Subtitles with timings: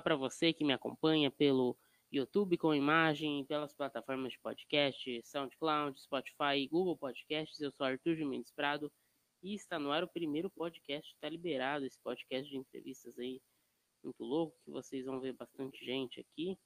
[0.00, 1.76] Para você que me acompanha pelo
[2.10, 7.60] YouTube com imagem, pelas plataformas de podcast, SoundCloud, Spotify e Google Podcasts.
[7.60, 8.92] Eu sou Arthur Mendes Prado
[9.42, 11.12] e está no ar o primeiro podcast.
[11.12, 13.40] Está liberado esse podcast de entrevistas aí
[14.02, 16.58] muito louco, que vocês vão ver bastante gente aqui.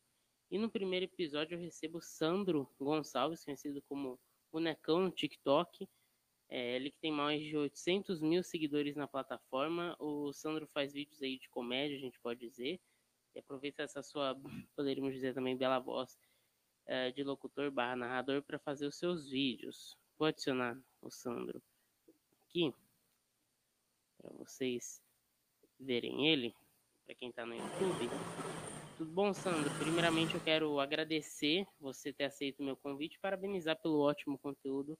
[0.51, 4.19] E no primeiro episódio eu recebo Sandro Gonçalves, conhecido como
[4.52, 5.88] Bonecão no TikTok.
[6.48, 9.95] É, ele que tem mais de 800 mil seguidores na plataforma.
[9.98, 12.80] O Sandro faz vídeos aí de comédia, a gente pode dizer.
[13.34, 14.34] E aproveita essa sua,
[14.77, 16.19] poderíamos dizer também, bela voz
[16.86, 19.96] é, de locutor barra narrador para fazer os seus vídeos.
[20.19, 21.62] Vou adicionar o Sandro
[22.48, 22.74] aqui
[24.16, 25.00] para vocês
[25.78, 26.55] verem ele,
[27.06, 28.09] para quem está no YouTube.
[28.96, 29.70] Tudo bom, Sandro?
[29.78, 34.98] Primeiramente eu quero agradecer você ter aceito o meu convite parabenizar pelo ótimo conteúdo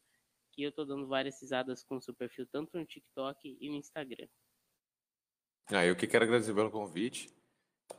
[0.53, 3.77] que eu estou dando várias risadas com o seu perfil, tanto no TikTok e no
[3.77, 4.29] Instagram.
[5.67, 7.29] Ah, eu que quero agradecer pelo convite.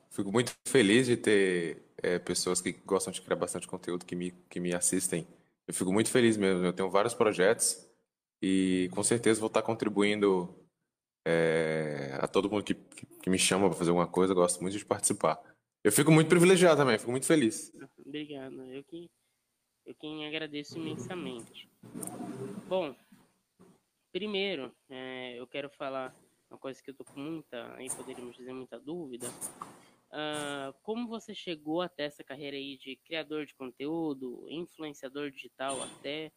[0.09, 4.32] Fico muito feliz de ter é, pessoas que gostam de criar bastante conteúdo que me,
[4.50, 5.28] que me assistem.
[5.68, 6.66] Eu fico muito feliz mesmo.
[6.66, 7.88] Eu tenho vários projetos
[8.42, 10.54] e com certeza vou estar contribuindo
[11.26, 14.34] é, a todo mundo que, que, que me chama para fazer alguma coisa.
[14.34, 15.40] Eu gosto muito de participar.
[15.84, 17.72] Eu fico muito privilegiado também, fico muito feliz.
[18.06, 18.62] Obrigado.
[18.72, 19.10] Eu que,
[19.86, 21.70] eu quem agradeço imensamente.
[22.67, 22.95] Bom,
[24.12, 26.14] primeiro, é, eu quero falar
[26.50, 29.28] uma coisa que eu tô com muita, aí poderíamos dizer, muita dúvida.
[30.12, 36.32] Uh, como você chegou até essa carreira aí de criador de conteúdo, influenciador digital até?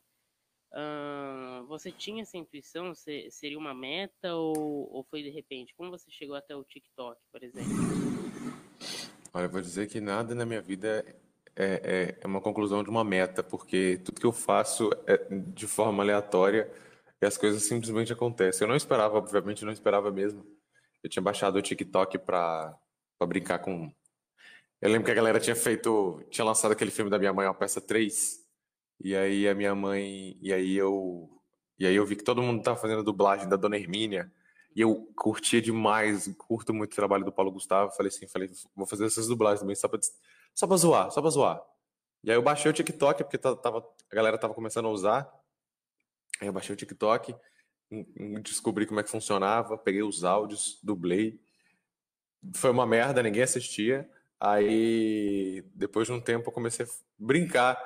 [0.73, 2.95] Uh, você tinha essa intuição?
[2.95, 5.75] Se, seria uma meta ou, ou foi de repente?
[5.75, 7.70] Como você chegou até o TikTok, por exemplo?
[9.34, 11.05] Olha, eu vou dizer que nada na minha vida
[11.57, 15.67] é, é, é uma conclusão de uma meta, porque tudo que eu faço é de
[15.67, 16.70] forma aleatória
[17.20, 18.64] e as coisas simplesmente acontecem.
[18.64, 20.45] Eu não esperava, obviamente, não esperava mesmo.
[21.02, 22.79] Eu tinha baixado o TikTok para
[23.27, 23.92] brincar com.
[24.80, 26.22] Eu lembro que a galera tinha feito.
[26.30, 28.40] Tinha lançado aquele filme da minha mãe, a peça 3.
[29.05, 30.36] E aí a minha mãe.
[30.40, 31.28] E aí eu.
[31.78, 34.30] E aí eu vi que todo mundo tava fazendo a dublagem da Dona Hermínia.
[34.74, 37.92] E eu curtia demais, curto muito o trabalho do Paulo Gustavo.
[37.92, 39.98] Falei assim, falei, vou fazer essas dublagens também só pra,
[40.54, 41.62] só pra zoar, só pra zoar.
[42.24, 45.30] E aí eu baixei o TikTok, porque tava, a galera tava começando a usar.
[46.40, 47.34] Aí eu baixei o TikTok,
[48.42, 51.40] descobri como é que funcionava, peguei os áudios, dublei.
[52.55, 54.08] Foi uma merda, ninguém assistia.
[54.41, 56.89] Aí, depois de um tempo, eu comecei a
[57.19, 57.80] brincar.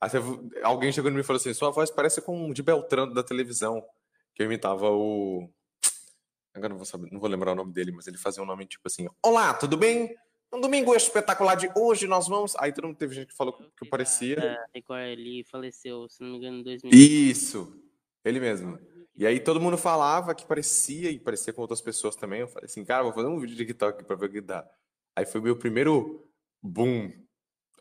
[0.00, 0.18] Até
[0.62, 3.22] alguém chegou em mim e falou assim: sua voz parece com o de Beltrano da
[3.22, 3.84] televisão.
[4.34, 5.50] Que eu imitava o.
[6.54, 8.66] Agora não vou, saber, não vou lembrar o nome dele, mas ele fazia um nome
[8.66, 10.14] tipo assim: Olá, tudo bem?
[10.52, 12.54] Um domingo espetacular de hoje nós vamos.
[12.56, 14.58] Aí todo mundo teve gente que falou que eu parecia.
[14.72, 16.92] Ele faleceu, se não me engano, em 2000.
[16.92, 17.82] Isso!
[18.24, 18.78] Ele mesmo.
[19.16, 22.40] E aí todo mundo falava que parecia, e parecia com outras pessoas também.
[22.40, 24.68] Eu falei assim, cara, vou fazer um vídeo de TikTok pra ver o que dá.
[25.14, 26.28] Aí foi meu primeiro
[26.62, 27.10] boom.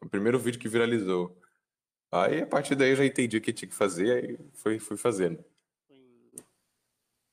[0.02, 1.38] O primeiro vídeo que viralizou.
[2.12, 4.98] Aí a partir daí eu já entendi o que tinha que fazer, aí fui, fui
[4.98, 5.44] fazendo.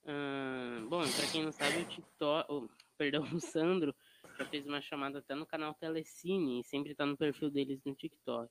[0.05, 2.47] Hum, bom, pra quem não sabe, o TikTok.
[2.53, 3.95] Oh, perdão, o Sandro
[4.39, 7.95] já fez uma chamada até no canal Telecine e sempre tá no perfil deles no
[7.95, 8.51] TikTok.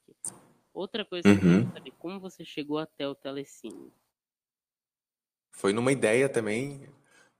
[0.73, 1.71] Outra coisa que eu quero Uhum.
[1.73, 3.91] saber, como você chegou até o Telecine?
[5.51, 6.87] Foi numa ideia também.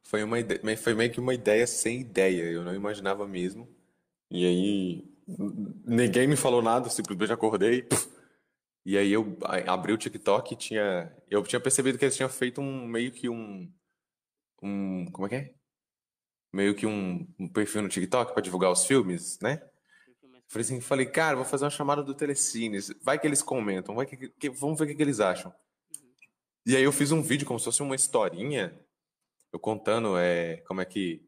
[0.04, 2.44] Foi uma ide- mas foi meio que uma ideia sem ideia.
[2.44, 3.68] Eu não imaginava mesmo.
[4.30, 7.88] E aí n- ninguém me falou nada, eu simplesmente acordei.
[8.86, 11.16] E aí eu a- abri o TikTok e tinha.
[11.30, 13.72] Eu tinha percebido que eles tinham feito um meio que um.
[14.62, 15.06] Um.
[15.12, 15.54] Como é que é?
[16.54, 19.62] Meio que um, um perfil no TikTok para divulgar os filmes, né?
[20.48, 22.78] Falei assim, falei, cara, vou fazer uma chamada do Telecine.
[23.02, 25.54] Vai que eles comentam, vai que, que- vamos ver o que, que eles acham.
[26.66, 28.80] E aí eu fiz um vídeo como se fosse uma historinha,
[29.52, 31.28] eu contando é, como é que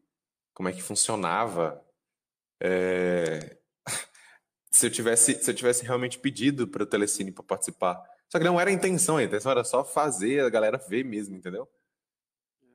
[0.54, 1.84] como é que funcionava.
[2.60, 3.58] é,
[4.70, 8.02] se eu tivesse se eu tivesse realmente pedido para o Telecine para participar.
[8.28, 11.36] Só que não era a intenção, a intenção era só fazer a galera ver mesmo,
[11.36, 11.68] entendeu?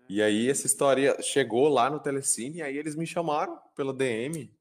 [0.10, 4.52] E aí essa história chegou lá no Telecine, e aí eles me chamaram pela DM,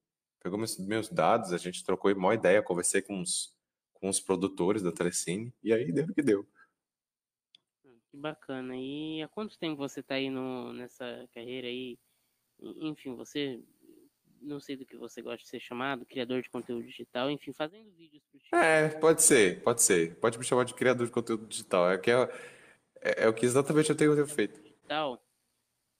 [0.43, 3.57] pegou meus, meus dados, a gente trocou uma ideia, conversei com os,
[3.95, 6.47] com os produtores da Telecine, e aí deu o que deu.
[8.11, 8.75] Que bacana.
[8.77, 11.99] E há quanto tempo você tá aí no, nessa carreira aí?
[12.61, 13.63] En- Enfim, você
[14.41, 17.91] não sei do que você gosta de ser chamado, criador de conteúdo digital, enfim, fazendo
[17.93, 18.63] vídeos pro TikTok.
[18.65, 20.17] É, pode ser, pode ser.
[20.17, 21.91] Pode me chamar de criador de conteúdo digital.
[21.91, 22.23] É, que é,
[23.01, 24.61] é, é o que exatamente eu tenho feito.
[24.63, 25.23] Digital,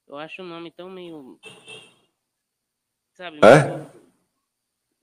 [0.07, 1.39] eu acho o nome tão meio.
[3.13, 3.39] Sabe?
[3.43, 3.99] É?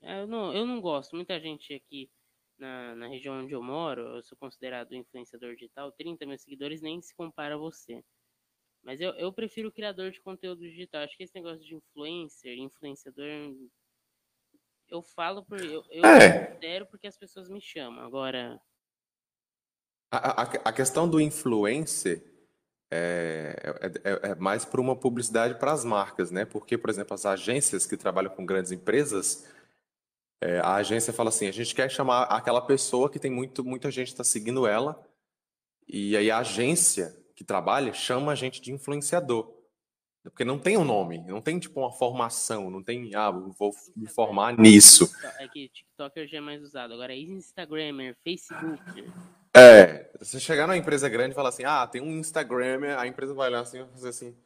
[0.01, 1.15] É, eu, não, eu não gosto.
[1.15, 2.09] Muita gente aqui
[2.57, 7.01] na, na região onde eu moro, eu sou considerado influenciador digital, 30 mil seguidores nem
[7.01, 8.03] se compara a você.
[8.83, 11.03] Mas eu, eu prefiro criador de conteúdo digital.
[11.03, 13.27] Acho que esse negócio de influencer, influenciador,
[14.89, 15.59] Eu falo por.
[15.59, 16.45] Eu, eu É.
[16.47, 18.03] considero porque as pessoas me chamam.
[18.05, 18.61] Agora.
[20.11, 22.23] A, a, a questão do influencer
[22.89, 26.45] é, é, é- é mais para uma publicidade para as marcas, né?
[26.45, 29.45] Porque, por exemplo, as agências que trabalham com grandes empresas,
[30.41, 33.89] é, a agência fala assim: a gente quer chamar aquela pessoa que tem muito, muita
[33.89, 35.03] gente está seguindo ela,
[35.87, 39.55] e aí a agência que trabalha chama a gente de influenciador.
[40.23, 44.07] Porque não tem um nome, não tem tipo uma formação, não tem, ah, vou me
[44.07, 45.09] formar nisso.
[45.39, 46.93] É que TikToker já é mais usado.
[46.93, 49.09] Agora, Instagramer, Facebook.
[49.55, 53.33] É, você chegar numa empresa grande e falar assim, ah, tem um Instagram, a empresa
[53.33, 54.37] vai olhar assim e vai fazer assim,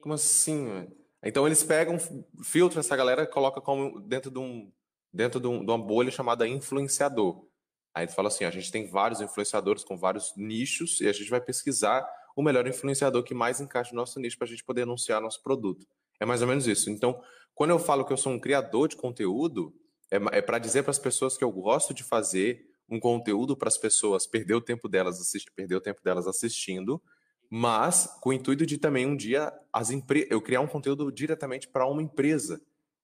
[0.00, 0.88] como assim?
[1.22, 1.96] Então eles pegam,
[2.44, 4.70] filtram essa galera colocam como dentro de um
[5.12, 7.46] dentro de, um, de uma bolha chamada influenciador.
[7.94, 11.30] Aí eles falam assim, a gente tem vários influenciadores com vários nichos e a gente
[11.30, 12.06] vai pesquisar
[12.36, 15.42] o melhor influenciador que mais encaixa no nosso nicho para a gente poder anunciar nosso
[15.42, 15.86] produto.
[16.20, 16.90] É mais ou menos isso.
[16.90, 17.20] Então,
[17.54, 19.74] quando eu falo que eu sou um criador de conteúdo,
[20.10, 23.68] é, é para dizer para as pessoas que eu gosto de fazer um conteúdo para
[23.68, 27.02] as pessoas perder o tempo delas assistir, perder o tempo delas assistindo,
[27.50, 29.90] mas com o intuito de também um dia as
[30.30, 32.60] eu criar um conteúdo diretamente para uma empresa,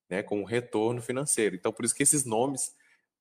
[0.08, 1.56] né, com um retorno financeiro.
[1.56, 2.74] Então, por isso que esses nomes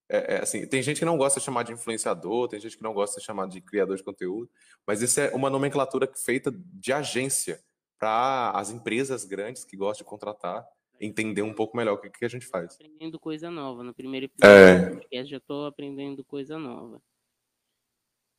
[0.10, 2.84] é, é, assim, tem gente que não gosta de chamar de influenciador, tem gente que
[2.84, 4.50] não gosta de chamar de criador de conteúdo,
[4.86, 7.64] mas isso é uma nomenclatura feita de agência
[7.98, 10.68] para as empresas grandes que gostam de contratar
[11.00, 12.76] entender um pouco melhor o que, que a gente faz.
[12.76, 13.84] Aprendendo coisa nova.
[13.84, 14.80] No primeiro episódio é...
[14.80, 17.02] do podcast já tô aprendendo coisa nova.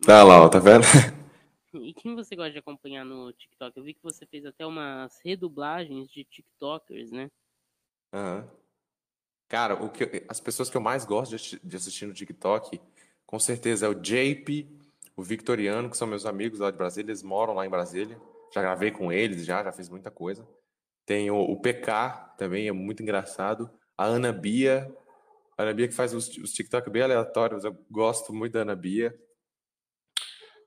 [0.05, 0.85] Tá lá, ó, tá vendo?
[1.83, 3.77] E quem você gosta de acompanhar no TikTok?
[3.77, 7.29] Eu vi que você fez até umas redublagens de TikTokers, né?
[8.15, 8.49] Aham.
[9.49, 12.81] Cara, o que, as pessoas que eu mais gosto de, de assistir no TikTok,
[13.27, 14.69] com certeza é o JP,
[15.17, 18.21] o Victoriano, que são meus amigos lá de Brasília, eles moram lá em Brasília.
[18.53, 20.47] Já gravei com eles, já, já fiz muita coisa.
[21.05, 23.69] Tem o, o PK também, é muito engraçado.
[23.99, 24.91] A Ana Bia,
[25.59, 28.77] a Ana Bia que faz os, os TikTok bem aleatórios, eu gosto muito da Ana
[28.77, 29.15] Bia.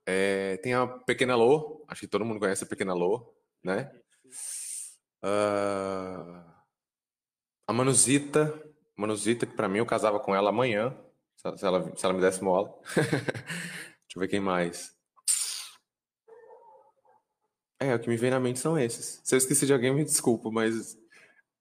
[0.05, 3.33] É, tem a Pequena Lô, acho que todo mundo conhece a Pequena Lô,
[3.63, 3.91] né?
[5.23, 6.56] Uh,
[7.67, 10.97] a Manuzita, Manuzita, que para mim eu casava com ela amanhã,
[11.35, 12.73] se ela, se ela me desse mola.
[12.95, 14.95] Deixa eu ver quem mais.
[17.79, 19.21] É, o que me vem na mente são esses.
[19.23, 20.97] Se eu esqueci de alguém, me desculpa, mas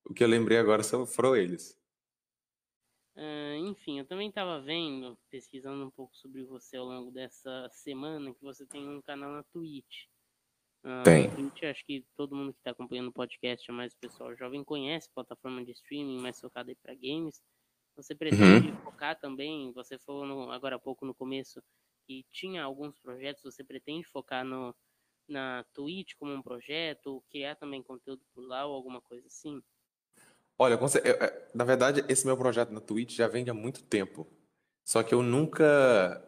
[0.05, 1.77] o que eu lembrei agora foram eles.
[3.17, 8.33] Uh, enfim, eu também estava vendo, pesquisando um pouco sobre você ao longo dessa semana,
[8.33, 10.05] que você tem um canal na Twitch.
[11.05, 11.29] Tem.
[11.31, 14.63] Twitch, acho que todo mundo que está acompanhando o podcast, é mais o pessoal jovem,
[14.63, 17.41] conhece plataforma de streaming mais focada para games.
[17.97, 18.77] Você pretende uhum.
[18.83, 21.63] focar também, você falou no, agora há pouco no começo
[22.07, 24.75] que tinha alguns projetos, você pretende focar no,
[25.29, 29.61] na Twitch como um projeto, criar também conteúdo por lá ou alguma coisa assim?
[30.59, 30.79] Olha,
[31.55, 34.27] na verdade, esse meu projeto na Twitch já vem há muito tempo.
[34.85, 36.23] Só que eu nunca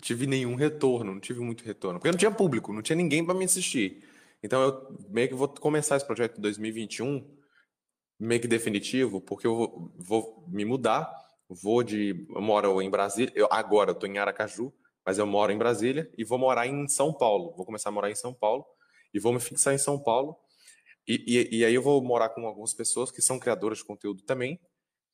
[0.00, 1.98] tive nenhum retorno, não tive muito retorno.
[1.98, 4.04] Porque não tinha público, não tinha ninguém para me assistir.
[4.42, 7.28] Então eu meio que vou começar esse projeto em 2021,
[8.18, 11.12] meio que definitivo, porque eu vou, vou me mudar.
[11.48, 12.26] Vou de.
[12.30, 14.72] Eu moro em Brasília, eu, agora eu tô em Aracaju,
[15.04, 17.52] mas eu moro em Brasília e vou morar em São Paulo.
[17.56, 18.64] Vou começar a morar em São Paulo
[19.12, 20.36] e vou me fixar em São Paulo.
[21.08, 24.22] E, e, e, aí eu vou morar com algumas pessoas que são criadoras de conteúdo
[24.22, 24.60] também.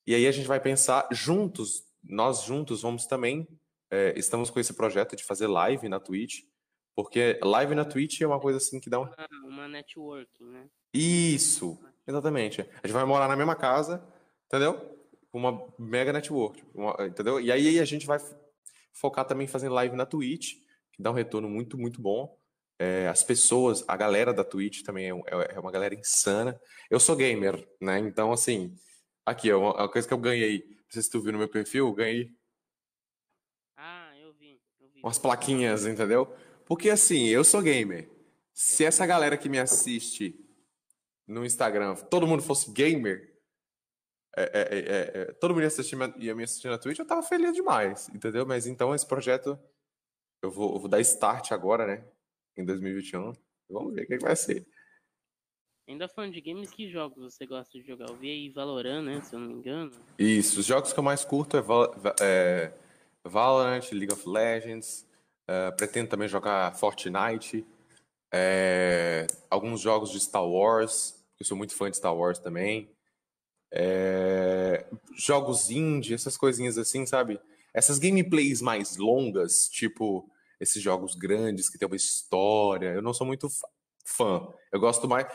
[0.05, 3.47] E aí a gente vai pensar juntos, nós juntos vamos também,
[3.91, 6.43] é, estamos com esse projeto de fazer live na Twitch,
[6.95, 9.03] porque live na Twitch é uma coisa assim que dá um...
[9.03, 10.69] uma, uma networking, né?
[10.93, 12.61] Isso, exatamente.
[12.61, 14.03] A gente vai morar na mesma casa,
[14.45, 14.97] entendeu?
[15.31, 17.39] Uma mega network, uma, entendeu?
[17.39, 18.17] E aí a gente vai
[18.93, 20.55] focar também em fazer live na Twitch,
[20.91, 22.37] que dá um retorno muito, muito bom.
[22.79, 26.59] É, as pessoas, a galera da Twitch também é, é, é, uma galera insana.
[26.89, 27.99] Eu sou gamer, né?
[27.99, 28.75] Então, assim,
[29.25, 30.63] aqui, ó, uma coisa que eu ganhei.
[30.67, 32.31] Não sei se tu viu no meu perfil, eu ganhei.
[33.75, 34.96] Ah, eu vi, eu vi.
[35.07, 36.27] Umas plaquinhas, entendeu?
[36.65, 38.09] Porque, assim, eu sou gamer.
[38.53, 40.37] Se essa galera que me assiste
[41.25, 43.33] no Instagram, todo mundo fosse gamer,
[44.35, 47.23] é, é, é, é, todo mundo ia, assistir, ia me assistir na Twitch, eu tava
[47.23, 48.45] feliz demais, entendeu?
[48.45, 49.57] Mas então esse projeto
[50.41, 52.05] eu vou, eu vou dar start agora, né?
[52.57, 53.33] Em 2021.
[53.69, 54.67] Vamos ver o que, que vai ser.
[55.87, 58.09] Ainda falando de games, que jogos você gosta de jogar?
[58.09, 59.21] Eu vi aí Valorant, né?
[59.21, 59.91] Se eu não me engano.
[60.19, 61.61] Isso, os jogos que eu mais curto é,
[62.21, 62.73] é
[63.25, 65.05] Valorant, League of Legends.
[65.49, 67.65] Uh, pretendo também jogar Fortnite.
[68.33, 71.23] É, alguns jogos de Star Wars.
[71.39, 72.89] Eu sou muito fã de Star Wars também.
[73.71, 77.39] É, jogos indie, essas coisinhas assim, sabe?
[77.73, 83.27] Essas gameplays mais longas, tipo esses jogos grandes que tem uma história, eu não sou
[83.27, 83.47] muito
[84.03, 84.47] fã.
[84.71, 85.27] Eu gosto mais.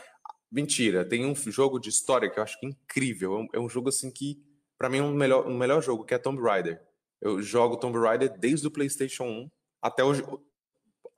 [0.51, 3.47] Mentira, tem um jogo de história que eu acho que é incrível.
[3.53, 4.43] É um, é jogo assim que
[4.83, 6.81] para mim, um melhor, um melhor jogo, que é Tomb Raider.
[7.23, 9.51] Eu jogo Tomb Raider desde o PlayStation 1
[9.81, 10.21] até hoje.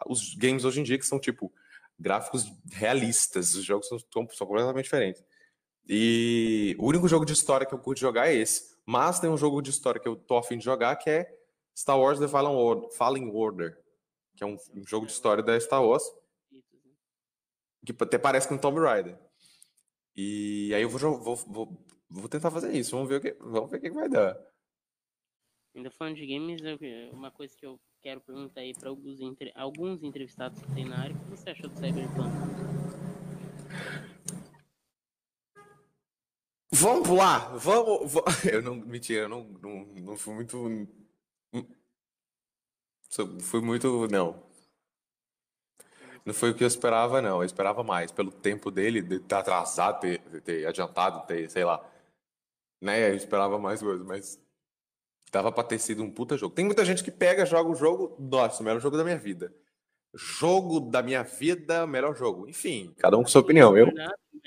[0.05, 1.51] Os games hoje em dia que são, tipo,
[1.97, 3.55] gráficos realistas.
[3.55, 3.97] Os jogos são,
[4.29, 5.23] são completamente diferentes.
[5.89, 8.75] E o único jogo de história que eu curto jogar é esse.
[8.85, 11.27] Mas tem um jogo de história que eu tô afim de jogar que é
[11.75, 13.83] Star Wars The Fallen Order, Fallen Order
[14.35, 16.03] que é um, um, jogo de história da Star Wars.
[17.83, 19.17] Que até parece com Tomb Raider.
[20.15, 22.91] E aí eu vou, vou, vou, vou tentar fazer isso.
[22.91, 24.37] Vamos ver o que, vamos ver o que vai dar.
[25.75, 26.61] Ainda falando de games,
[27.11, 30.97] uma coisa que eu quero perguntar aí para alguns, entre, alguns entrevistados que tem na
[30.97, 32.29] área, o que você achou do Cyberpunk?
[36.71, 38.43] Vamos lá, vamos, vamos.
[38.45, 40.87] Eu não, mentira, eu não, não, não fui muito.
[43.41, 44.07] Fui muito.
[44.07, 44.43] Não.
[46.25, 47.37] Não foi o que eu esperava, não.
[47.37, 48.11] Eu esperava mais.
[48.11, 51.81] Pelo tempo dele, de estar atrasado, ter, ter adiantado, ter, sei lá.
[52.81, 53.09] Né?
[53.11, 54.44] Eu esperava mais coisas, mas
[55.35, 56.55] Dava pra ter sido um puta jogo.
[56.55, 59.53] Tem muita gente que pega, joga o jogo, nossa, o melhor jogo da minha vida.
[60.13, 62.47] Jogo da minha vida, melhor jogo.
[62.47, 63.77] Enfim, cada um com sua opinião.
[63.77, 63.87] Eu...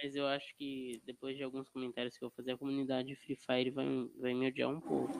[0.02, 3.37] Mas eu acho que depois de alguns comentários que eu vou fazer, a comunidade Free
[3.37, 3.87] Fire vai,
[4.18, 5.12] vai me odiar um pouco.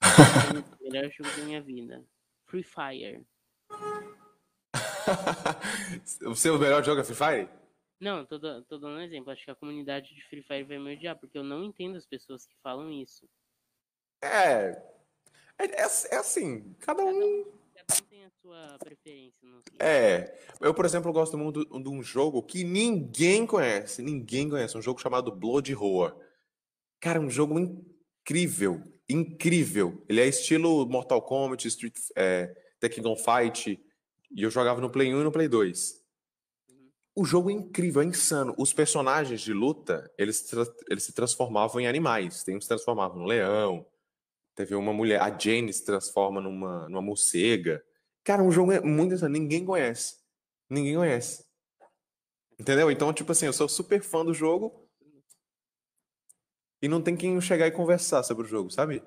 [0.80, 2.04] melhor jogo da minha vida.
[2.46, 3.26] Free Fire.
[6.26, 7.48] o seu melhor jogo é Free Fire?
[7.98, 9.32] Não, tô, tô dando um exemplo.
[9.32, 12.06] Acho que a comunidade de Free Fire vai me odiar, porque eu não entendo as
[12.06, 13.28] pessoas que falam isso.
[14.22, 14.82] É,
[15.58, 17.44] é, é, é assim, cada um.
[17.74, 19.46] Cada um tem a sua preferência.
[19.46, 24.76] No é, eu, por exemplo, gosto muito de um jogo que ninguém conhece, ninguém conhece,
[24.76, 26.16] um jogo chamado Blood Roar.
[26.98, 30.04] Cara, um jogo incrível, incrível.
[30.08, 33.78] Ele é estilo Mortal Kombat, Street, é, Tekken Fight,
[34.30, 36.04] e eu jogava no Play 1 e no Play 2.
[36.68, 36.90] Uhum.
[37.16, 38.54] O jogo é incrível, é insano.
[38.56, 40.50] Os personagens de luta, eles,
[40.88, 42.44] eles se transformavam em animais.
[42.44, 43.84] Tem uns que se transformavam no leão,
[44.60, 47.82] Teve uma mulher, a Jane se transforma numa, numa morcega.
[48.22, 50.18] Cara, um jogo é muito interessante, ninguém conhece.
[50.68, 51.46] Ninguém conhece.
[52.58, 52.90] Entendeu?
[52.90, 54.86] Então, tipo assim, eu sou super fã do jogo
[56.82, 59.02] e não tem quem chegar e conversar sobre o jogo, sabe?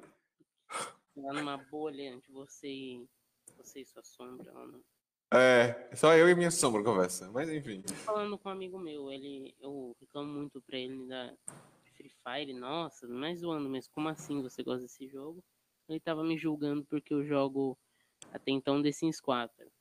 [1.15, 3.07] Lá numa bolha entre você e,
[3.55, 4.51] você e sua sombra.
[4.51, 7.83] Lá É, só eu e minha sombra conversa, mas enfim.
[8.03, 11.31] Falando com um amigo meu, ele, eu reclamo muito pra ele da,
[12.03, 15.41] Free Fire, nossa, mais zoando, mas como assim você gosta desse jogo?
[15.87, 17.77] Ele tava me julgando porque eu jogo
[18.33, 19.71] até então The Sims 4.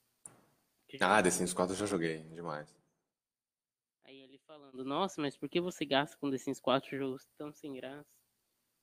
[1.00, 2.72] Ah, The Sims 4 eu já joguei demais.
[4.04, 7.52] Aí ele falando, nossa, mas por que você gasta com The Sims 4 jogos tão
[7.52, 8.06] sem graça?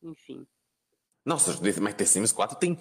[0.03, 0.45] Enfim.
[1.23, 2.77] Nossa, mas The Sims 4 tem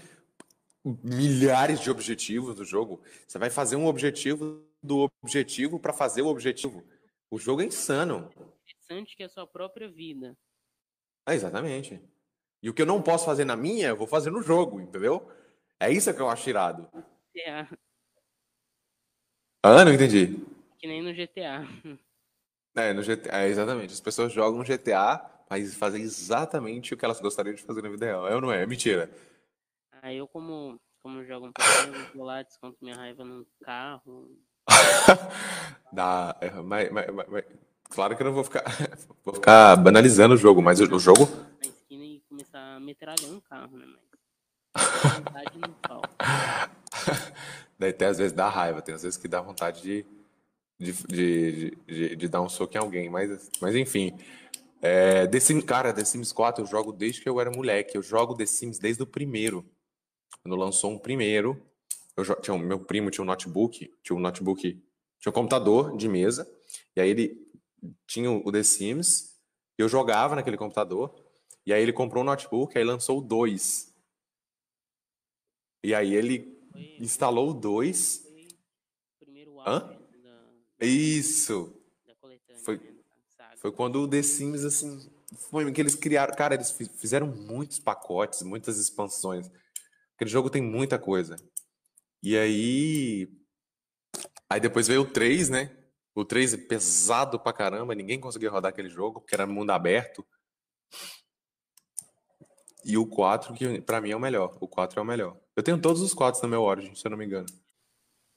[0.84, 3.00] milhares de objetivos do jogo.
[3.28, 6.84] Você vai fazer um objetivo do objetivo para fazer o objetivo.
[7.30, 8.28] O jogo é insano.
[8.64, 10.36] Interessante que é a sua própria vida.
[11.28, 12.00] É, exatamente.
[12.62, 15.30] E o que eu não posso fazer na minha, eu vou fazer no jogo, entendeu?
[15.78, 16.88] É isso que eu acho irado.
[17.36, 17.68] GTA.
[19.62, 20.44] Ah, não entendi.
[20.78, 21.62] Que nem no GTA.
[22.74, 23.92] É, no GTA, é, exatamente.
[23.92, 28.06] As pessoas jogam GTA, mas fazem exatamente o que elas gostariam de fazer na vida
[28.06, 28.26] real.
[28.26, 28.62] É ou não é?
[28.62, 29.10] É mentira.
[30.00, 34.30] Ah, eu como, como jogo um pouquinho, vou lá, desconto minha raiva no carro.
[35.92, 37.44] Dá, é, mas, mas, mas,
[37.88, 38.64] Claro que eu não vou ficar,
[39.24, 41.28] vou ficar banalizando o jogo, mas o, o jogo.
[41.62, 43.86] Na esquina e começar a metralhar um carro, né?
[43.86, 44.08] Mas.
[45.18, 46.08] vontade não falta.
[47.78, 50.06] Daí até às vezes dá raiva, tem às vezes que dá vontade de,
[50.78, 54.16] de, de, de, de dar um soco em alguém, mas, mas enfim.
[54.80, 57.96] É, The Sims, cara, The Sims 4 eu jogo desde que eu era moleque.
[57.96, 59.64] Eu jogo The Sims desde o primeiro.
[60.42, 61.60] Quando lançou um primeiro,
[62.16, 64.80] eu tinha um, meu primo tinha um notebook, tinha um notebook,
[65.20, 66.48] tinha um computador de mesa,
[66.94, 67.47] e aí ele
[68.06, 69.38] tinha o The Sims,
[69.76, 71.14] eu jogava naquele computador,
[71.64, 73.94] e aí ele comprou um notebook, aí lançou o 2.
[75.84, 76.58] E aí ele
[76.98, 78.26] instalou o 2.
[79.66, 79.98] Hã?
[80.80, 81.74] Isso!
[82.64, 85.10] Foi, né, foi quando o The Sims, assim,
[85.50, 86.34] foi que eles criaram.
[86.34, 89.50] Cara, eles fizeram muitos pacotes, muitas expansões.
[90.14, 91.36] Aquele jogo tem muita coisa.
[92.22, 93.28] E aí.
[94.50, 95.76] Aí depois veio o 3, né?
[96.18, 100.26] O 3 é pesado pra caramba, ninguém conseguia rodar aquele jogo, porque era mundo aberto.
[102.84, 104.58] E o 4, que pra mim é o melhor.
[104.60, 105.38] O 4 é o melhor.
[105.54, 107.46] Eu tenho todos os 4 no meu Origin, se eu não me engano.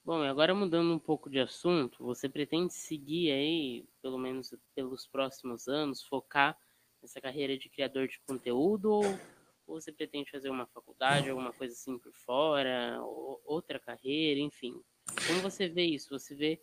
[0.05, 5.67] Bom, agora mudando um pouco de assunto, você pretende seguir aí, pelo menos pelos próximos
[5.67, 6.55] anos, focar
[7.01, 9.19] nessa carreira de criador de conteúdo ou,
[9.65, 14.79] você pretende fazer uma faculdade, alguma coisa assim por fora, ou, outra carreira, enfim?
[15.25, 16.09] Como você vê isso?
[16.11, 16.61] Você vê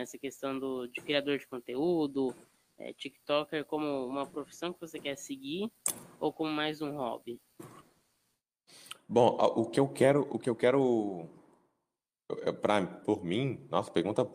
[0.00, 2.34] essa questão do, de criador de conteúdo,
[2.78, 5.70] é, TikToker como uma profissão que você quer seguir,
[6.20, 7.40] ou como mais um hobby?
[9.08, 11.28] Bom, o que eu quero, o que eu quero
[12.60, 14.28] para por mim, nossa, pergunta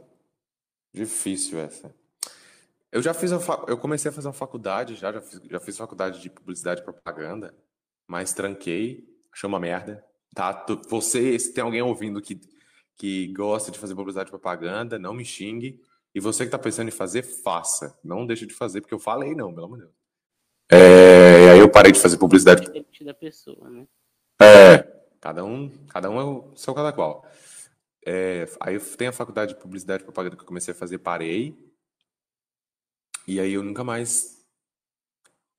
[0.94, 1.94] difícil essa.
[2.92, 6.22] Eu já fiz eu comecei a fazer uma faculdade, já já fiz, já fiz faculdade
[6.22, 7.56] de publicidade e propaganda,
[8.08, 10.06] mas tranquei, achei uma merda.
[10.34, 12.40] Tá, você, se tem alguém ouvindo que
[13.02, 15.82] que gosta de fazer publicidade e propaganda, não me xingue.
[16.14, 17.98] E você que está pensando em fazer, faça.
[18.04, 19.96] Não deixe de fazer, porque eu falei não, pelo amor de Deus.
[20.72, 22.68] É, aí eu parei de fazer publicidade.
[23.04, 23.88] da pessoa, né?
[24.40, 24.84] É,
[25.20, 27.26] cada um, cada um é o seu cada qual.
[28.06, 31.00] É, aí eu tenho a faculdade de publicidade e propaganda que eu comecei a fazer,
[31.00, 31.58] parei.
[33.28, 34.46] E aí eu nunca mais.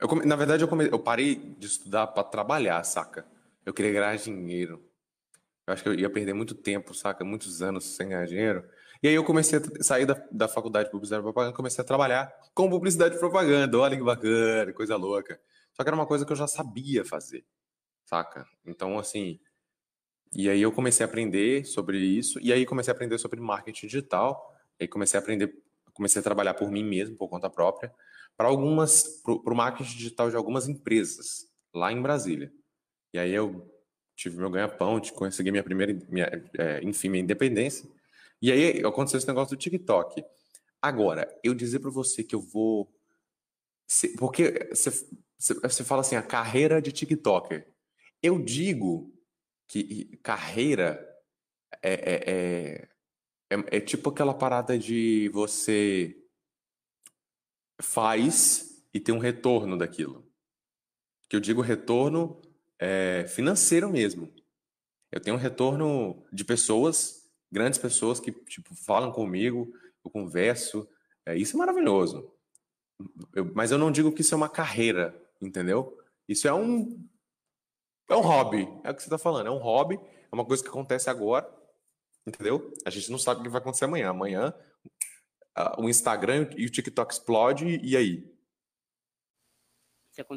[0.01, 0.25] Eu come...
[0.25, 0.87] Na verdade, eu, come...
[0.87, 3.27] eu parei de estudar para trabalhar, saca?
[3.67, 4.92] Eu queria ganhar dinheiro.
[5.67, 7.25] Eu acho que eu ia perder muito tempo, saca?
[7.25, 8.65] Muitos anos sem ganhar dinheiro.
[9.03, 11.87] E aí eu comecei a sair da, da faculdade de publicidade e propaganda, comecei a
[11.87, 13.79] trabalhar com publicidade e propaganda.
[13.79, 15.41] Olha que bacana, coisa louca.
[15.73, 17.45] Só que era uma coisa que eu já sabia fazer,
[18.05, 18.47] saca?
[18.65, 19.41] Então, assim,
[20.35, 23.87] e aí eu comecei a aprender sobre isso, e aí comecei a aprender sobre marketing
[23.87, 25.53] digital, e aí comecei a aprender,
[25.93, 27.93] comecei a trabalhar por mim mesmo, por conta própria,
[28.37, 32.53] para algumas, para o marketing digital de algumas empresas, lá em Brasília.
[33.13, 33.72] E aí eu
[34.23, 36.27] tive meu ganha-pão, consegui minha primeira, minha,
[36.57, 37.89] é, enfim, minha independência.
[38.41, 40.25] E aí aconteceu esse negócio do TikTok.
[40.81, 42.93] Agora, eu dizer para você que eu vou.
[44.19, 47.67] Porque você, fala assim, a carreira de TikToker.
[48.23, 49.13] Eu digo
[49.67, 51.05] que carreira
[51.83, 52.89] é, é, é,
[53.51, 56.17] é, é tipo aquela parada de você
[57.81, 60.25] faz e tem um retorno daquilo.
[61.29, 62.41] Que eu digo retorno
[62.83, 64.29] é, financeiro mesmo.
[65.13, 69.73] Eu tenho um retorno de pessoas, grandes pessoas que tipo falam comigo,
[70.05, 70.89] eu converso.
[71.25, 72.35] É, isso é maravilhoso.
[73.33, 75.97] Eu, mas eu não digo que isso é uma carreira, entendeu?
[76.29, 77.09] Isso é um
[78.11, 80.63] é um hobby, é o que você está falando, é um hobby, é uma coisa
[80.63, 81.49] que acontece agora,
[82.27, 82.75] entendeu?
[82.85, 84.11] A gente não sabe o que vai acontecer amanhã.
[84.11, 84.53] Amanhã
[85.79, 88.32] o Instagram e o TikTok explode e aí?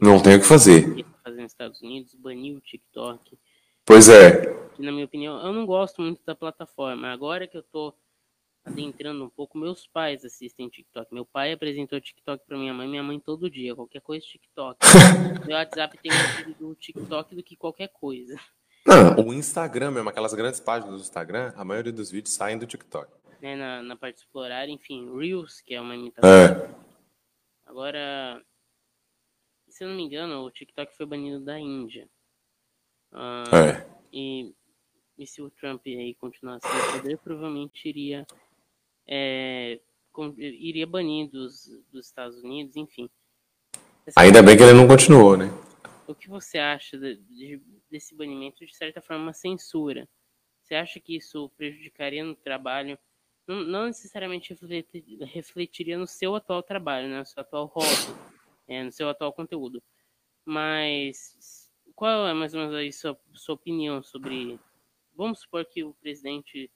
[0.01, 1.05] Não tem o que fazer.
[1.23, 3.38] Fazer nos Estados Unidos, banir o TikTok.
[3.85, 4.53] Pois é.
[4.79, 7.11] Na minha opinião, eu não gosto muito da plataforma.
[7.11, 7.93] Agora que eu tô
[8.65, 11.13] adentrando um pouco, meus pais assistem TikTok.
[11.13, 14.79] Meu pai apresentou TikTok para minha mãe, minha mãe todo dia, qualquer coisa TikTok.
[15.45, 18.35] Meu WhatsApp tem mais do TikTok do que qualquer coisa.
[18.85, 22.65] Não, o Instagram mesmo, aquelas grandes páginas do Instagram, a maioria dos vídeos saem do
[22.65, 23.11] TikTok.
[23.41, 26.29] É, na, na parte de explorar, enfim, Reels, que é uma imitação.
[26.29, 26.69] É.
[27.65, 28.41] Agora,
[29.75, 32.07] se eu não me engano, o TikTok foi banido da Índia.
[33.11, 33.85] Uh, é.
[34.11, 34.53] E,
[35.17, 38.25] e se o Trump aí continuasse no poder, provavelmente iria
[39.05, 39.81] é,
[40.13, 43.09] com, iria banir dos, dos Estados Unidos, enfim.
[44.05, 45.47] Essa Ainda bem que ele não continuou, né?
[46.07, 47.61] O que você acha de, de,
[47.91, 50.07] desse banimento, de certa forma, uma censura?
[50.61, 52.97] Você acha que isso prejudicaria no trabalho?
[53.45, 57.19] Não, não necessariamente refletir, refletiria no seu atual trabalho, né?
[57.19, 58.17] no seu atual hobby,
[58.67, 59.82] é, no seu atual conteúdo.
[60.45, 64.60] Mas qual é mais ou menos a sua, sua opinião sobre.
[65.15, 66.69] Vamos supor que o presidente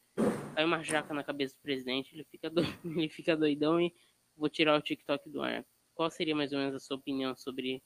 [0.56, 2.62] cai uma jaca na cabeça do presidente, ele fica, do...
[2.86, 3.94] ele fica doidão e
[4.36, 5.66] vou tirar o TikTok do ar.
[5.94, 7.84] Qual seria mais ou menos a sua opinião sobre.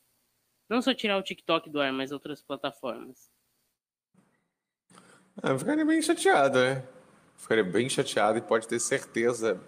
[0.69, 3.29] Não só tirar o TikTok do ar, mas outras plataformas?
[5.41, 6.87] Ah, eu ficaria bem chateado, né?
[7.35, 9.59] Ficaria bem chateado e pode ter certeza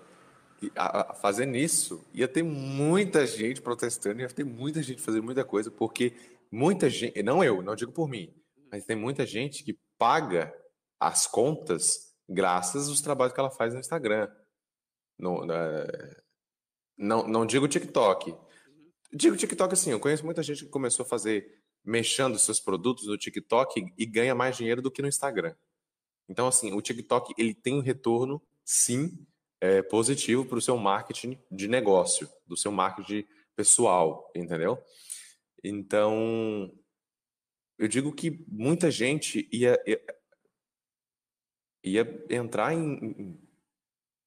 [0.76, 5.44] a, a, fazendo isso ia ter muita gente protestando, ia ter muita gente fazendo muita
[5.44, 6.14] coisa, porque
[6.52, 8.34] muita gente, não eu, não digo por mim,
[8.72, 10.54] mas tem muita gente que paga
[11.00, 14.30] as contas graças aos trabalhos que ela faz no Instagram.
[15.18, 15.86] No, na,
[16.98, 18.36] não, não digo TikTok.
[19.14, 23.18] Digo TikTok assim, eu conheço muita gente que começou a fazer, mexendo seus produtos no
[23.18, 25.56] TikTok e ganha mais dinheiro do que no Instagram.
[26.28, 29.26] Então, assim, o TikTok ele tem um retorno, sim,
[29.62, 34.78] é, positivo para o seu marketing de negócio, do seu marketing pessoal, entendeu?
[35.64, 36.72] Então,
[37.78, 39.82] eu digo que muita gente ia,
[41.84, 43.40] ia entrar em,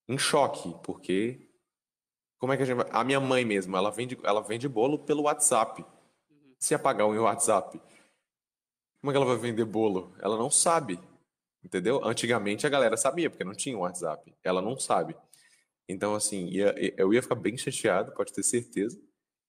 [0.09, 1.49] em choque, porque
[2.39, 5.23] como é que a gente A minha mãe mesmo, ela vende, ela vende bolo pelo
[5.23, 5.83] WhatsApp.
[5.83, 6.55] Uhum.
[6.59, 7.81] Se apagar o WhatsApp,
[9.01, 10.15] como é que ela vai vender bolo?
[10.21, 10.99] Ela não sabe,
[11.63, 12.05] entendeu?
[12.05, 14.35] Antigamente a galera sabia, porque não tinha o WhatsApp.
[14.43, 15.17] Ela não sabe.
[15.89, 19.01] Então, assim, ia, eu ia ficar bem chateado, pode ter certeza.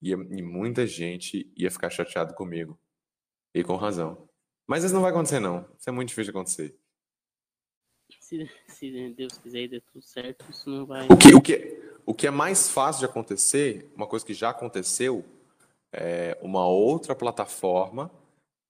[0.02, 2.80] Ia, e muita gente ia ficar chateado comigo.
[3.54, 4.30] E com razão.
[4.68, 5.66] Mas isso não vai acontecer, não.
[5.78, 6.80] Isso é muito difícil de acontecer
[8.30, 11.08] se, se Deus quiser e der tudo certo, isso não vai.
[11.08, 14.52] O que, o, que, o que é mais fácil de acontecer, uma coisa que já
[14.52, 15.26] aconteceu,
[15.92, 18.12] é, uma outra plataforma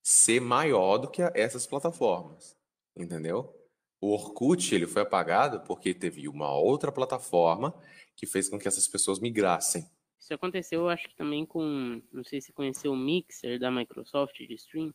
[0.02, 2.56] ser maior do que essas plataformas,
[2.96, 3.56] entendeu?
[4.02, 7.74] O Orkut ele foi apagado porque teve uma outra plataforma
[8.16, 9.86] que fez com que essas pessoas migrassem.
[10.20, 14.38] Isso aconteceu, eu acho que também com, não sei se conheceu o Mixer da Microsoft
[14.38, 14.94] de stream.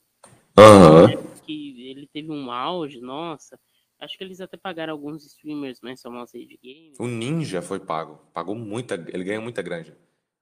[0.57, 1.09] Aham.
[1.45, 3.59] Que ele teve um auge, nossa.
[3.99, 6.93] Acho que eles até pagaram alguns streamers mais famosos aí de game.
[6.99, 8.19] O Ninja foi pago.
[8.33, 8.95] Pagou muita.
[8.95, 9.95] Ele ganha muita grande.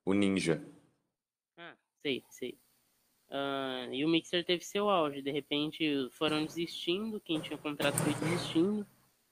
[0.04, 0.62] O Ninja.
[1.56, 2.58] Ah, sei, sei.
[3.34, 5.22] Ah, e o Mixer teve seu auge.
[5.22, 7.18] De repente foram desistindo.
[7.18, 8.86] Quem tinha contrato foi desistindo.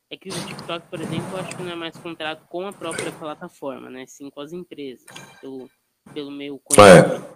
[0.09, 2.73] É que o TikTok, por exemplo, eu acho que não é mais contrato com a
[2.73, 4.07] própria plataforma, né?
[4.07, 5.05] Sim com as empresas.
[5.41, 5.71] Pelo,
[6.15, 7.27] pelo meu conhecimento.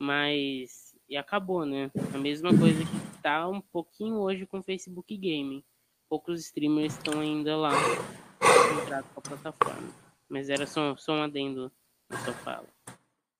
[0.00, 0.94] Mas.
[1.08, 1.90] E acabou, né?
[2.12, 5.64] A mesma coisa que tá um pouquinho hoje com o Facebook Gaming.
[6.10, 7.70] Poucos streamers estão ainda lá.
[8.40, 9.88] Contrato com a plataforma.
[10.28, 11.72] Mas era só, só um adendo
[12.10, 12.66] na sua fala.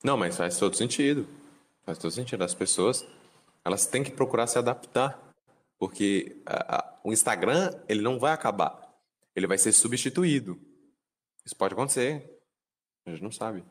[0.02, 1.26] Não, mas faz todo sentido.
[1.88, 2.44] Faz todo sentido.
[2.44, 3.02] As pessoas,
[3.64, 5.18] elas têm que procurar se adaptar.
[5.78, 8.94] Porque a- a- o Instagram, ele não vai acabar.
[9.34, 10.60] Ele vai ser substituído.
[11.46, 12.38] Isso pode acontecer.
[13.06, 13.64] A gente não sabe.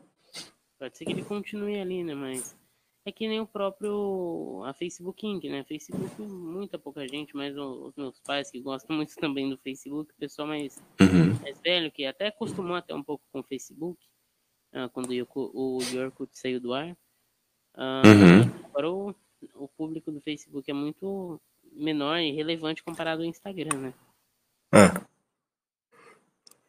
[0.80, 2.12] Pode ser que ele continue ali, né?
[2.16, 2.56] Mas
[3.04, 5.62] é que nem o próprio a Facebook Inc, né?
[5.62, 10.16] Facebook, muita pouca gente, mas os meus pais que gostam muito também do Facebook, o
[10.16, 10.76] pessoal mais,
[11.40, 14.04] mais velho, que até acostumou até um pouco com o Facebook,
[14.72, 16.96] ah, quando o o Yorkut saiu do ar.
[17.78, 18.42] Uhum.
[18.64, 19.14] Agora o,
[19.54, 21.40] o público do Facebook é muito
[21.72, 23.94] menor e relevante comparado ao Instagram, né?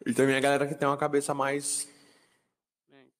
[0.06, 1.88] E também a galera que tem uma cabeça mais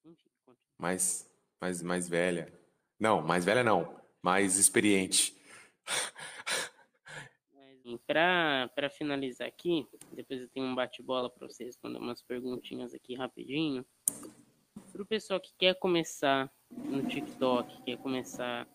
[0.03, 0.57] continua.
[0.79, 2.53] mais, mais, mais velha.
[2.99, 5.37] Não, mais velha não, mais experiente.
[8.07, 13.15] Pra, pra finalizar aqui, depois eu tenho um bate-bola pra vocês responder umas perguntinhas aqui
[13.15, 13.85] rapidinho.
[14.93, 18.69] Pro pessoal que quer começar no TikTok, quer começar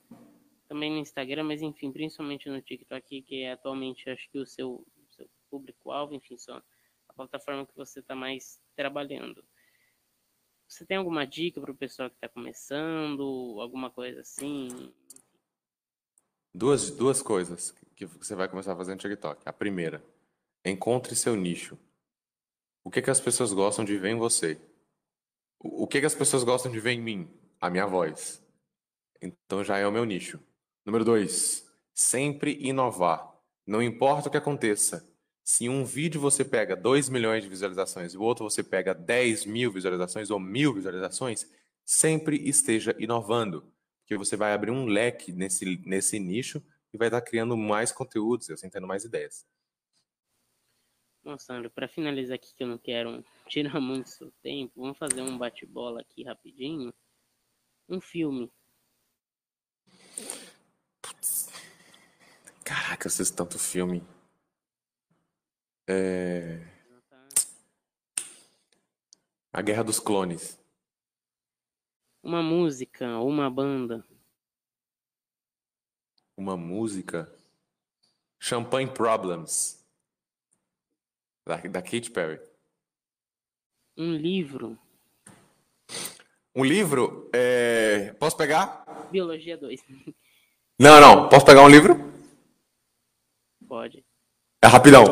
[0.67, 4.85] também no Instagram, mas enfim, principalmente no TikTok, que é atualmente acho que o seu,
[5.09, 6.61] seu público-alvo, enfim, só
[7.07, 9.43] a plataforma que você está mais trabalhando.
[10.67, 14.67] Você tem alguma dica pro pessoal que está começando, alguma coisa assim?
[16.53, 19.41] Duas, duas coisas que você vai começar a fazer no TikTok.
[19.45, 20.03] A primeira,
[20.65, 21.77] encontre seu nicho.
[22.83, 24.59] O que que as pessoas gostam de ver em você?
[25.59, 27.44] O o que que as pessoas gostam de ver em mim?
[27.59, 28.43] A minha voz.
[29.21, 30.39] Então já é o meu nicho.
[30.85, 33.33] Número dois, sempre inovar.
[33.65, 35.07] Não importa o que aconteça.
[35.43, 39.45] Se um vídeo você pega 2 milhões de visualizações e o outro você pega 10
[39.45, 41.47] mil visualizações ou mil visualizações,
[41.83, 43.71] sempre esteja inovando.
[43.99, 46.63] Porque você vai abrir um leque nesse, nesse nicho
[46.93, 49.45] e vai estar criando mais conteúdos, e assim tendo mais ideias.
[51.23, 55.21] Bom, Sandro, para finalizar aqui, que eu não quero tirar muito seu tempo, vamos fazer
[55.21, 56.93] um bate-bola aqui rapidinho.
[57.87, 58.51] Um filme.
[62.63, 64.03] Caraca, eu assisto tanto filme.
[65.87, 66.67] É...
[69.53, 70.59] A Guerra dos Clones.
[72.23, 74.03] Uma música ou uma banda.
[76.35, 77.31] Uma música.
[78.39, 79.87] Champagne Problems.
[81.45, 82.41] Da, da Katy Perry.
[83.95, 84.77] Um livro.
[86.55, 87.29] Um livro.
[87.33, 88.85] é, Posso pegar?
[89.11, 89.81] Biologia 2.
[90.79, 91.29] Não, não.
[91.29, 91.95] Posso pegar um livro?
[93.67, 94.05] Pode.
[94.61, 95.03] É rapidão.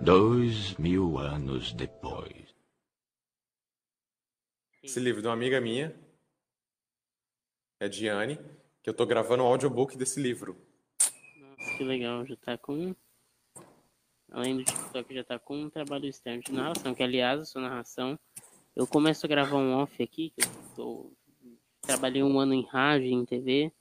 [0.00, 2.54] Dois mil anos depois.
[4.82, 5.94] Esse livro de uma amiga minha.
[7.80, 8.38] É Diane.
[8.82, 10.56] Que eu tô gravando o audiobook desse livro.
[11.38, 12.24] Nossa, que legal.
[12.24, 12.94] Já tá com.
[14.30, 16.94] Além do TikTok, já tá com um trabalho externo de narração.
[16.94, 18.18] Que, aliás, a sua narração.
[18.76, 20.30] Eu começo a gravar um off aqui.
[20.30, 21.12] Que eu tô...
[21.80, 23.72] trabalhei um ano em rádio em TV.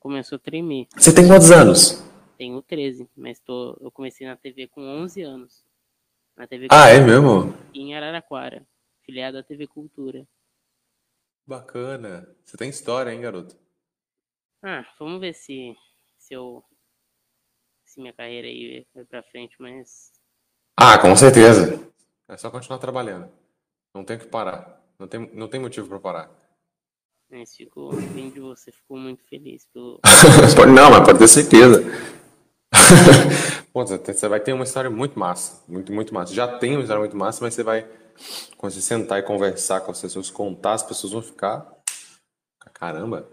[0.00, 0.88] Começou a tremer.
[0.96, 2.02] Você tem quantos anos?
[2.38, 5.64] Tenho 13, mas tô, eu comecei na TV com 11 anos.
[6.36, 7.54] Na TV Ah, é mesmo?
[7.72, 8.66] em Araraquara,
[9.02, 10.26] filiada à TV Cultura.
[11.46, 12.26] Bacana.
[12.44, 13.56] Você tem história, hein, garoto?
[14.62, 15.76] Ah, vamos ver se,
[16.18, 16.64] se eu.
[17.84, 20.10] Se minha carreira aí vai pra frente, mas.
[20.76, 21.86] Ah, com certeza.
[22.26, 23.30] É só continuar trabalhando.
[23.94, 24.82] Não tem que parar.
[24.98, 26.30] Não tem, não tem motivo pra parar.
[27.30, 30.00] mas ficou bem de você, ficou muito feliz pelo.
[30.74, 31.82] Não, mas pode ter certeza.
[33.72, 35.62] Pô, você vai ter uma história muito massa.
[35.68, 36.34] Muito, muito massa.
[36.34, 37.88] Já tem uma história muito massa, mas você vai.
[38.56, 41.72] Quando você sentar e conversar com as pessoas, contar, as pessoas vão ficar.
[42.72, 43.28] Caramba.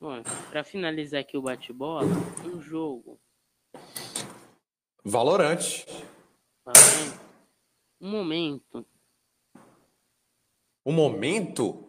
[0.00, 2.04] Bom, pra finalizar aqui o bate-bola,
[2.44, 3.18] um jogo.
[5.04, 5.86] Valorante.
[6.64, 7.18] Valorant,
[8.02, 8.84] Um momento.
[10.84, 11.88] O momento.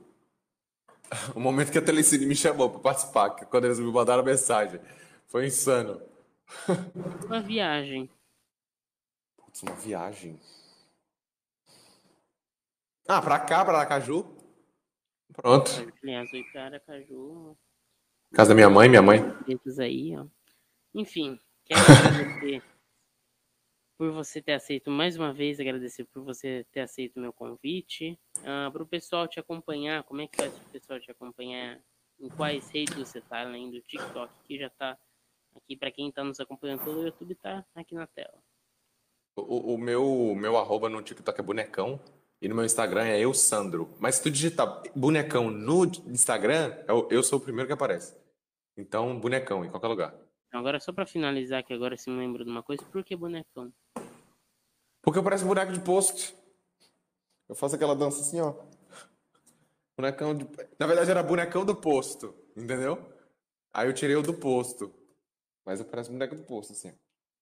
[1.36, 4.80] O momento que a Telecine me chamou para participar, quando eles me mandaram a mensagem.
[5.28, 6.02] Foi insano.
[7.28, 8.10] Uma viagem.
[9.38, 10.40] Putz, uma viagem.
[13.08, 14.26] Ah, pra cá, pra Aracaju?
[15.34, 15.70] Pronto.
[16.52, 17.56] Pra Aracaju.
[18.34, 19.20] Casa da minha mãe, minha mãe.
[19.80, 20.26] Aí, ó.
[20.96, 22.64] Enfim, quero agradecer
[23.98, 28.20] por você ter aceito mais uma vez, agradecer por você ter aceito o meu convite.
[28.40, 31.80] Uh, para o pessoal te acompanhar, como é que faz para o pessoal te acompanhar?
[32.20, 34.98] Em quais redes você está, além do TikTok, que já está
[35.56, 38.38] aqui para quem está nos acompanhando pelo YouTube, está aqui na tela.
[39.36, 42.00] O, o meu, meu arroba no TikTok é bonecão
[42.42, 43.90] e no meu Instagram é eu, Sandro.
[44.00, 48.16] Mas se tu digitar bonecão no Instagram, eu, eu sou o primeiro que aparece.
[48.78, 50.23] Então, bonecão em qualquer lugar.
[50.54, 53.74] Agora, só para finalizar, que agora se me lembro de uma coisa, por que bonecão?
[55.02, 56.32] Porque eu pareço boneco de posto.
[57.50, 58.54] Eu faço aquela dança assim, ó.
[59.98, 60.48] Bonecão de.
[60.80, 63.04] Na verdade, era bonecão do posto, entendeu?
[63.74, 64.94] Aí eu tirei o do posto.
[65.66, 66.94] Mas eu pareço boneco do posto, assim.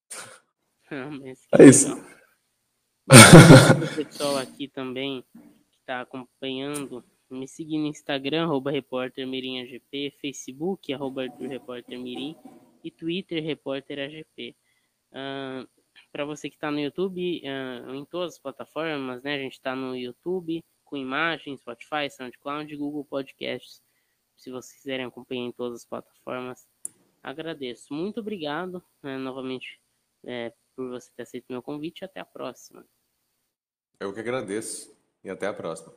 [1.60, 1.94] é isso.
[3.08, 5.26] O pessoal aqui também
[5.70, 12.38] que está acompanhando, me seguir no Instagram, arroba repórtermirimagp, Facebook, arroba repórtermirim
[12.84, 14.56] e Twitter, repórteragp.
[15.12, 15.68] Uh,
[16.12, 19.36] para você que está no YouTube, uh, em todas as plataformas, né?
[19.36, 23.82] A gente está no YouTube com imagens, Spotify, SoundCloud, Google Podcasts.
[24.36, 26.68] Se vocês quiserem acompanhar em todas as plataformas,
[27.24, 27.94] agradeço.
[27.94, 29.80] Muito obrigado né, novamente
[30.26, 32.04] é, por você ter aceito meu convite.
[32.04, 32.86] Até a próxima.
[34.00, 35.94] Eu que agradeço e até a próxima.